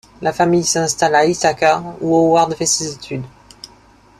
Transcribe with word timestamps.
La 0.23 0.33
famille 0.33 0.63
s’installe 0.63 1.13
à 1.13 1.27
Ithaca 1.27 1.83
où 2.01 2.15
Howard 2.15 2.55
fait 2.55 2.65
ses 2.65 2.91
études. 2.91 3.21